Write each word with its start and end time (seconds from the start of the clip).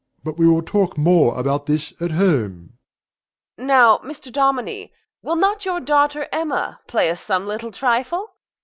But 0.23 0.39
we 0.39 0.47
will 0.47 0.63
talk 0.63 0.97
more 0.97 1.39
about 1.39 1.67
this 1.67 1.93
at 2.01 2.09
home. 2.09 2.71
MRS. 2.71 3.57
GOLD. 3.59 3.67
Now, 3.67 3.97
Mr. 3.99 4.31
Dominie, 4.31 4.91
will 5.21 5.35
not 5.35 5.63
your 5.63 5.79
daughter 5.79 6.27
Emma 6.31 6.79
play 6.87 7.11
us 7.11 7.21
some 7.21 7.45
little 7.45 7.69
trifle? 7.69 8.33